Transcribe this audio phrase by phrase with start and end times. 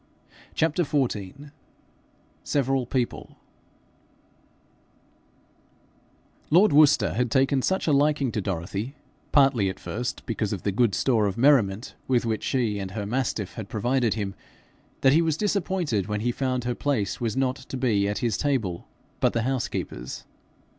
[0.55, 1.51] CHAPTER XIV
[2.43, 3.37] SEVERAL PEOPLE
[6.49, 8.95] Lord Worcester had taken such a liking to Dorothy,
[9.31, 13.05] partly at first because of the good store of merriment with which she and her
[13.05, 14.33] mastiff had provided him,
[15.01, 18.37] that he was disappointed when he found her place was not to be at his
[18.39, 18.87] table
[19.19, 20.25] but the housekeeper's.